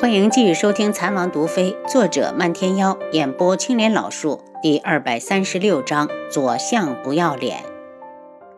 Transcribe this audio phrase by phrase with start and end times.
[0.00, 7.64] 欢迎继续收听《残王毒妃》，作者漫天妖，演播青莲老树，第二百三十六章：左相不要脸。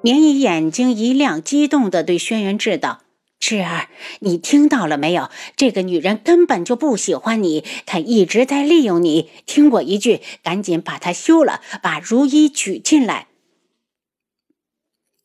[0.03, 2.99] 绵姨眼睛一亮，激动地对轩辕志道
[3.41, 5.31] ：“志儿，你听到了没有？
[5.57, 9.31] 这个女人根本就不喜欢你，她一直在利用你。
[9.47, 13.29] 听我一句，赶紧把她休了，把如意娶进来。”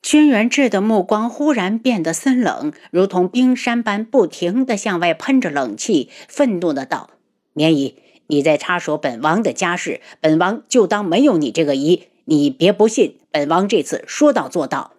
[0.06, 7.10] 轩辕志的目光忽然变得森冷，如同冰山般，不停地向外喷着冷气，愤怒的道
[7.54, 7.96] ：“绵姨，
[8.28, 12.04] 你在插手本王的家事，本王就当没有你这个姨。
[12.26, 14.92] 你别不信，本王这次说到做到。”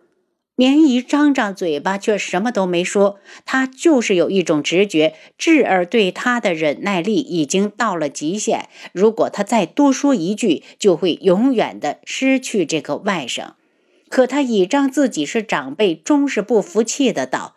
[0.56, 3.20] 绵姨张张嘴巴，却什么都没说。
[3.45, 13.50] 她就是有一种直觉，智儿对她的忍耐力已经到了极限，如果她再多说一句，就会永远的失去这个外甥。
[14.09, 17.56] 可他倚仗自己是长辈，终是不服气的道：“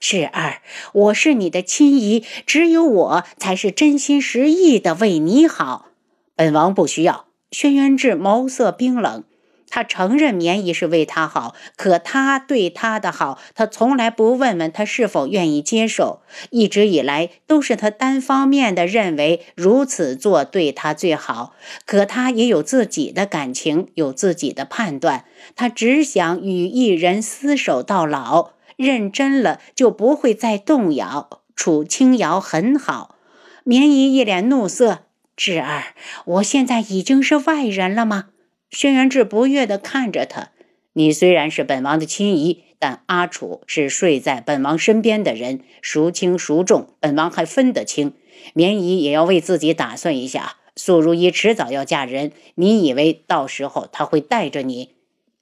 [0.00, 5.88] 智儿，我是你的亲姨，只有我才是真心实意的为你好。
[6.34, 9.24] 本王不需要。”轩辕志眸色冰冷。
[9.70, 16.20] 他承认绵姨是为他好，可他对他的好，他从来不问问他是否愿意接受。
[16.50, 21.54] 一直以来都是他单方面的认为如此做对他最好，
[21.86, 25.24] 可他也有自己的感情，有自己的判断。
[25.54, 31.42] 他只想与一人厮守到老，认真了就不会再动摇。
[31.54, 33.14] 楚清瑶很好，
[33.62, 35.04] 绵姨一脸怒色
[35.36, 38.30] ：“智儿，我现在已经是外人了吗？”
[38.70, 40.50] 轩辕志不悦地看着他
[40.94, 48.12] ：“你虽然是本王的亲姨，但阿楚是睡在本王身边的人，孰轻孰重，本王还分得清。
[48.54, 50.56] 绵姨也要为自己打算一下。
[50.76, 54.90] 素如意迟早要嫁人，你以为到时候她会带着你？”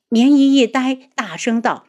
[0.09, 1.85] 绵姨一呆，大声道：“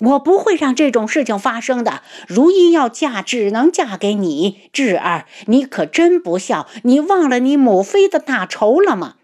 [0.00, 2.02] 我不会让这种事情发生的。
[2.28, 4.70] 如意要嫁，只能嫁给你。
[4.72, 6.68] 智儿，你可真不孝！
[6.84, 9.16] 你忘了你母妃的大仇了吗？”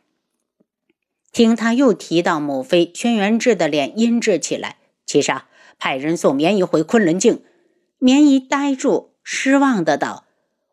[1.33, 4.77] 听他又提到母妃，轩辕志的脸阴鸷起来。
[5.07, 5.47] 七杀，
[5.79, 7.43] 派人送绵姨回昆仑镜。
[7.99, 10.25] 绵姨呆住，失望的道：“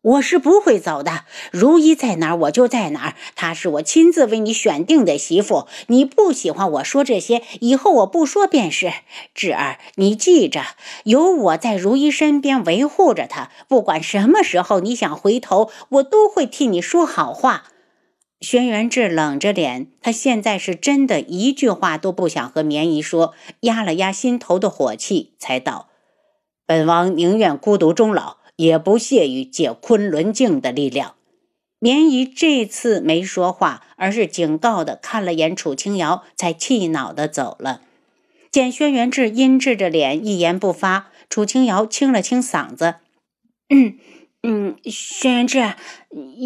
[0.01, 1.23] 我是不会走的。
[1.53, 3.15] 如意在哪儿，我就在哪儿。
[3.37, 5.65] 她是我亲自为你选定的媳妇。
[5.87, 8.91] 你不喜欢我说这些，以后我不说便是。
[9.33, 10.61] 志儿，你记着，
[11.05, 13.49] 有我在如意身边维护着她。
[13.69, 17.63] 不管什么时候你想回头，我都会替你说好话。”
[18.41, 25.89] 轩辕志冷着脸，他现在是真的一句话都不想和绵姨说，压了压心头的火气，才道
[26.65, 31.15] ：“本王宁愿孤独终老，也不屑于借昆仑镜的力量。”
[31.79, 37.81] 绵姨这次没说话，而是警告的看了眼楚清瑶，才气恼的走了。
[38.51, 42.95] 见轩辕志阴鸷着脸，一言不发，楚清瑶清了清嗓子
[43.69, 43.97] ：“嗯
[44.43, 45.75] 嗯，轩辕志，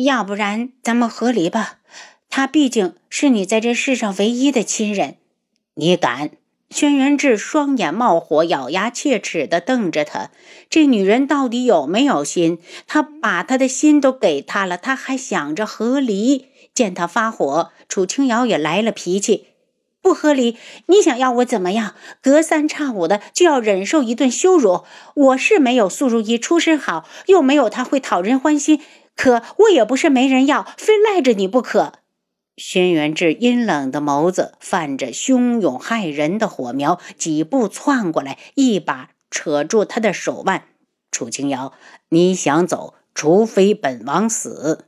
[0.04, 1.80] 要不然咱们和离吧。”
[2.30, 5.18] 他毕竟是你在这世上唯一的亲人，
[5.76, 6.32] 你敢？
[6.72, 10.32] 轩辕志双眼冒火，咬牙切齿地瞪着他。
[10.68, 12.58] 这女人到底有没有心？
[12.88, 16.48] 他把他的心都给他了，他还想着和离？
[16.74, 19.50] 见他发火，楚清瑶也来了脾气。
[20.04, 20.58] 不合理？
[20.88, 21.96] 你想要我怎么样？
[22.22, 24.84] 隔三差五的就要忍受一顿羞辱？
[25.16, 28.82] 我是没有苏如意出身好，又没有她会讨人欢心，
[29.16, 31.94] 可我也不是没人要，非赖着你不可。
[32.58, 40.66] 轩辕志阴冷的眸子泛着汹涌骇人的火苗，几步窜过来，一把扯住他的手腕。
[41.10, 41.74] 楚清瑶，
[42.10, 44.86] 你想走，除非本王死。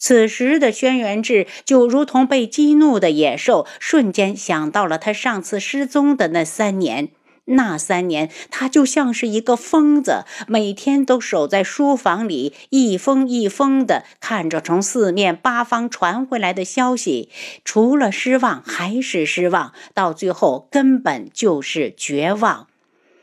[0.00, 7.10] 此时的轩辕志就如同被激怒的野兽，瞬间想到了他上次失踪的那三年。
[7.46, 17.28] 那三年，他就像是一个疯子，每天都守在书房里，一封一封的看着从四面八方传回来的消息，
[17.64, 22.69] 除了失望还是失望，到最后根本就是绝望。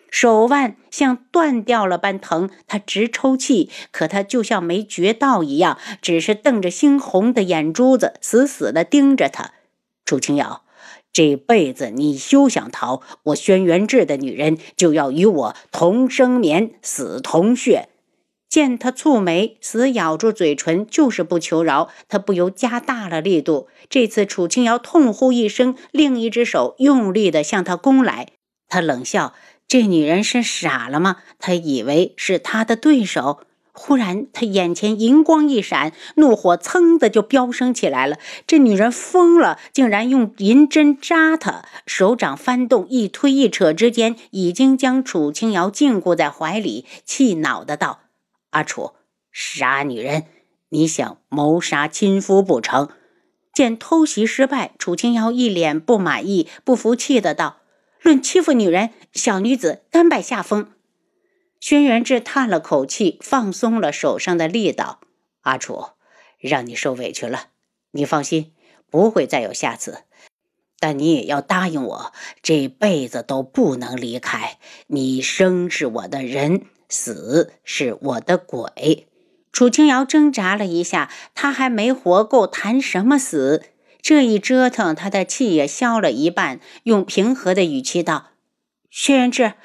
[0.10, 9.52] 手腕像断掉了般疼，他直抽泣，可他就像没觉到一样，只是瞪着猩红的眼珠子，死死地盯着他。
[10.06, 10.64] 楚清瑶。
[11.14, 13.02] 这辈子你休想逃！
[13.24, 17.90] 我轩辕志的女人就要与我同生眠，死同穴。
[18.48, 21.90] 见他蹙眉，死咬住嘴唇，就是不求饶。
[22.08, 23.68] 他不由加大了力度。
[23.90, 28.28] 这次楚清瑶痛呼一声，另一只手用力地向他攻来。
[28.70, 29.34] 他冷笑：
[29.68, 31.18] 这女人是傻了吗？
[31.40, 33.42] 他以为是他的对手。
[33.80, 38.18] 忽然，他眼前银光一闪，怒火噌的就飙升起来了。
[38.48, 41.64] 这女人疯了，竟然用银针扎他！
[41.86, 48.00] 手掌翻动，一推一扯之间，已经将楚清瑶禁锢在怀里，气恼的道
[48.50, 48.94] ：“阿楚，
[49.32, 50.24] 傻女人，
[50.70, 52.90] 你想谋杀亲夫不成？
[53.54, 57.58] 见偷袭失败，楚清瑶一脸不满意、不服气的道
[58.02, 60.72] ：“论欺负女人，小女子甘拜下风。”
[61.60, 65.00] 轩辕志叹了口气，放松了手上的力道
[65.42, 65.88] ：“阿楚，
[66.40, 67.48] 让你受委屈了。
[67.92, 68.54] 你放心，
[68.92, 70.04] 不会再有下次。
[70.80, 72.14] 但你也要答应我，
[72.44, 74.60] 这辈子都不能离开。
[74.86, 79.08] 你生是我的人，死是我的鬼。”
[79.52, 83.64] 楚清瑶挣扎了一下，他还没活够，谈什么死？
[84.08, 88.28] 这一折腾，他的气也消了一半，用平和的语气道
[88.90, 89.56] ：“薛仁志，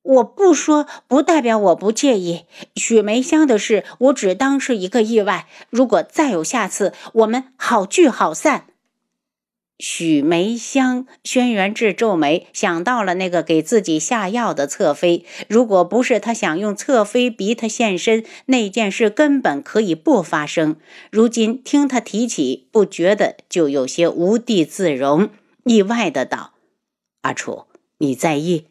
[0.00, 2.46] 我不说，不代表我不介意。
[2.74, 5.46] 许梅香的事，我只当是一个意外。
[5.68, 8.64] 如果再有下次，我们好聚好散。”
[9.80, 15.24] 许梅香，轩辕志皱眉，想到了那个给自己下药的侧妃。
[15.48, 20.76] 如果不是他想用侧妃逼他现身，那件事根本可以不发生。
[21.10, 25.30] 如今听他提起，不觉得就有些无地自容，
[25.64, 26.52] 意外的道
[27.22, 27.64] ：“阿楚，
[27.98, 28.66] 你在意？”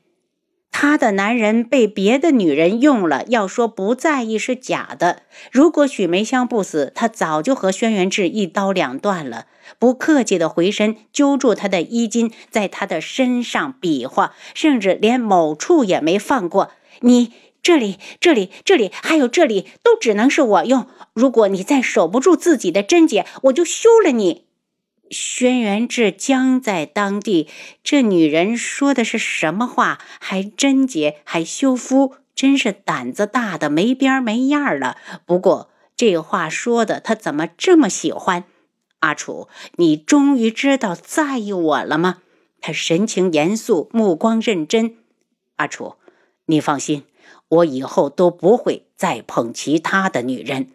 [0.71, 5.23] 他的男人被别的女人用了，要说不在意是假的。
[5.51, 9.47] 如果许梅香不死，他早就和轩辕志一刀两断了。
[9.77, 16.71] 不客气的回身揪住他的衣襟，在他的身上比划，甚至连某处也没放过。
[17.01, 20.87] 你这里、这里、这里，还有这里，都只能是我用。
[21.13, 24.45] 如果你再守不住自己的贞洁，我就休了你。
[25.11, 27.47] 轩辕志僵在当地，
[27.83, 29.99] 这女人说的是什么话？
[30.19, 34.97] 还贞洁，还修夫，真是胆子大的没边儿没样儿了。
[35.25, 38.43] 不过这话说的，他怎么这么喜欢？
[38.99, 39.47] 阿楚，
[39.77, 42.21] 你终于知道在意我了吗？
[42.61, 44.97] 他神情严肃，目光认真。
[45.55, 45.95] 阿楚，
[46.45, 47.05] 你放心，
[47.47, 50.69] 我以后都不会再碰其他的女人。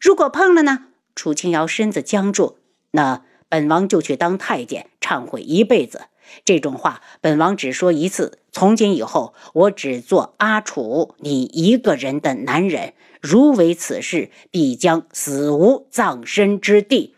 [0.00, 0.86] 如果碰了呢？
[1.14, 2.58] 楚清瑶身子僵住，
[2.90, 3.22] 那。
[3.48, 6.02] 本王就去当太监，忏悔一辈子。
[6.44, 8.38] 这种话，本王只说一次。
[8.52, 12.92] 从今以后，我只做阿楚你一个人的男人。
[13.20, 17.14] 如违此事，必将死无葬身之地。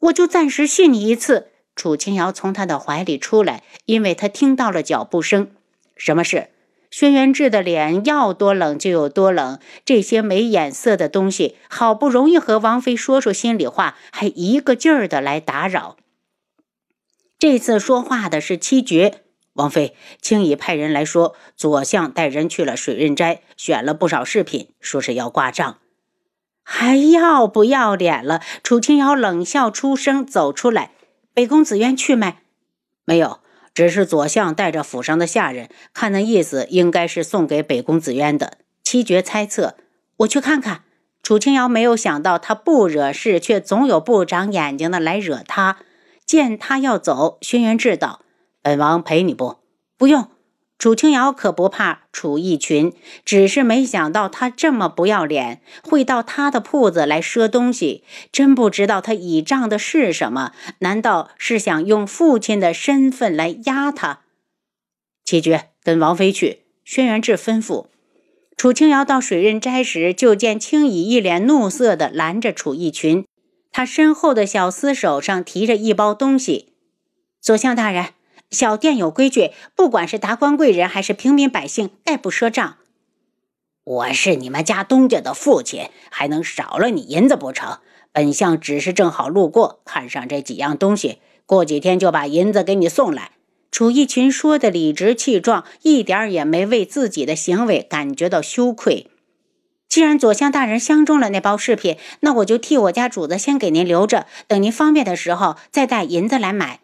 [0.00, 1.48] 我就暂时信你一次。
[1.74, 5.50] 楚清瑶从他的怀里出来，因为他听到了脚步声。
[5.96, 6.50] 什么事？
[6.92, 15.96] 轩辕志的脸要多冷就有多冷，这些没眼色的东西，好不容易和王妃说说心里话，还一个劲儿的来打扰。
[17.38, 19.22] 这次说话的是七绝，
[19.54, 25.78] 王妃，轻易派人来说，左相带人去了水刃斋，选了不少饰品，说是要挂账，
[26.62, 28.42] 还要不要脸了？
[28.62, 30.92] 楚清瑶冷笑出声，走出来，
[31.32, 32.36] 北宫子渊去没？
[33.06, 33.41] 没有。
[33.74, 38.58] 只是左相带着府上的下人，看那意思，应该是送给北宫紫渊的。
[38.82, 39.76] 七绝猜测，
[40.18, 40.82] 我去看看。
[41.22, 45.78] 楚清瑶没有想到，他不惹事，却总有不长眼睛的来惹他。
[46.26, 48.20] 见他要走，轩辕志道
[48.60, 49.58] ：“本王陪你不？
[49.96, 50.28] 不用。”
[50.82, 52.92] 楚清瑶可不怕楚逸群，
[53.24, 58.02] 只是没想到他这么不要脸，会到他的铺子来赊东西。
[58.32, 60.50] 真不知道他倚仗的是什么？
[60.80, 64.22] 难道是想用父亲的身份来压他？
[65.24, 66.62] 七绝跟王妃去。
[66.84, 67.86] 轩辕志吩咐。
[68.56, 73.24] 楚清瑶到水刃斋时，就见青羽一脸怒色的拦着楚逸群，
[73.70, 76.72] 他身后的小厮手上提着一包东西。
[77.40, 78.06] 左相大人。
[78.52, 82.76] 小店有规矩，不管是达官贵人还是平民百姓，概不赊账。
[83.82, 87.78] 我是你们家东家的父亲，还能少了你银子不成？
[88.12, 93.32] 本相只是正好路过，看上这几样东西，过几天就把银子给你送来。
[93.70, 99.06] 楚逸群说的理直气壮，一点儿也没为自己的行为感觉到羞愧。
[99.88, 106.81] 既然左相大人相中了那包饰品，那我就替我家主子先给您留着，等您方便的时候再带银子来买。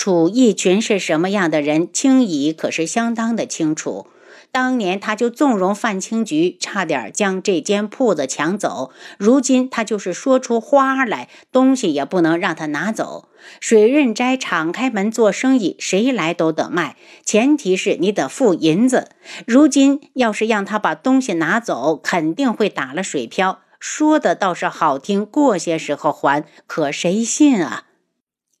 [0.00, 4.06] 楚逸群是什么样的人，青乙可是相当的清楚。
[4.50, 8.92] 当年他就纵容范青菊，差点将这间铺子抢走。
[9.18, 13.28] 如今他就是说出花来，东西也不能让他拿走。
[13.60, 19.10] 水润斋敞开门做生意，谁来都得卖，前提是你得付银子。
[19.46, 23.60] 如今要是让他把东西拿走，肯定会打了水漂。
[23.78, 27.84] 说的倒是好听，过些时候还，可谁信啊？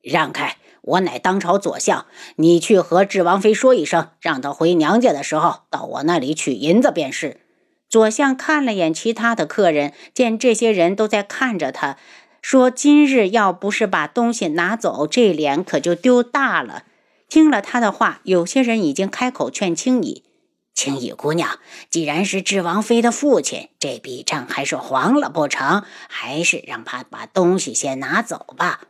[0.02, 0.56] 让开！
[0.82, 2.06] 我乃当朝左相，
[2.36, 7.40] 你去和智王妃说一声，让她回娘家的时候到我那里取银子便是。
[7.88, 11.96] 左相看了眼其他的客人，见这些人都在看着他，
[12.40, 16.84] 说：“今日要不是把东西拿走，这脸可就丢大了。”
[17.28, 20.22] 听了他的话，有些人已经开口劝青姨
[20.72, 21.58] ：“青衣姑娘，
[21.90, 25.82] 既然是智王妃的父亲，这笔账还是黄了不成？
[26.08, 28.82] 还是让他把东西先拿走吧。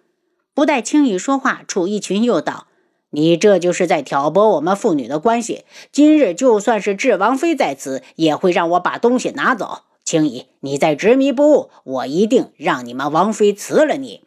[0.60, 2.66] 不待青衣说话，楚逸群又道
[3.12, 5.64] ：“你这就是在挑拨我们父女的关系。
[5.90, 9.84] 今日就算是智王妃在此，也会让我把东西拿走。
[10.04, 14.20] 青衣，你再执迷不悟，我一定让你们王妃辞了你。”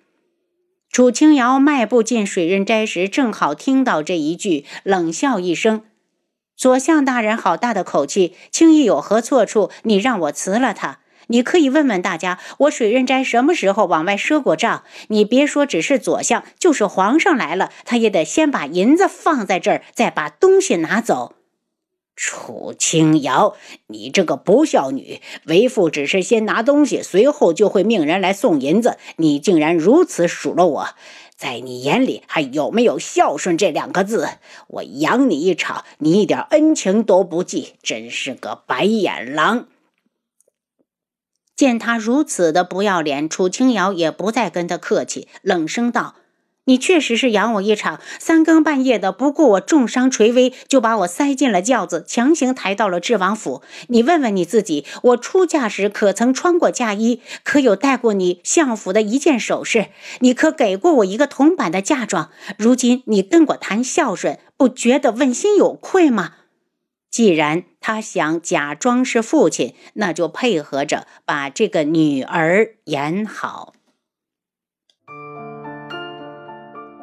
[0.92, 5.84] 楚清瑶迈步进水刃斋时，正好听到这一句，冷笑一声。
[6.58, 8.34] 左相大人，好大的口气！
[8.50, 9.70] 青怡有何错处？
[9.84, 11.02] 你让我辞了他？
[11.34, 14.84] 你可以问问大家，我水润斋什么时候往外赊过账？
[15.08, 21.34] 你别说，只是左相，就是皇上来了，他也得先把银子放在这儿，再把东西拿走。
[22.16, 23.56] 楚清瑶，
[23.88, 25.22] 你这个不孝女！
[25.48, 30.90] 为父只是先拿东西，随后就会命人来送银子，你竟然如此数落我！
[31.36, 34.30] 在你眼里还有没有孝顺这两个字？
[34.68, 39.66] 我养你一场，你一点恩情都不记，真是个白眼狼！
[41.64, 46.16] 见他如此的不要脸，楚清瑶也不再跟他客气，冷声道。
[46.66, 53.62] 你确实是养我一场，三更半夜的，不顾我重伤垂危，就把我塞进了轿子，强行抬到了智王府。
[53.88, 57.22] 你问问你自己，我出嫁时可曾穿过嫁衣？
[57.46, 59.88] 可有戴过你相府的一件首饰？
[60.20, 62.30] 你可给过我一个铜板的嫁妆？
[62.58, 66.34] 如今你跟我谈孝顺，不觉得问心有愧吗？
[67.10, 73.74] 既然他想假装是父亲，那就配合着把这个女儿演好。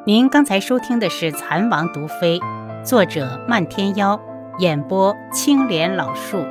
[0.07, 2.39] 您刚才收听的是《蚕王毒妃》，
[2.83, 4.19] 作者漫天妖，
[4.57, 6.43] 演播青莲老树。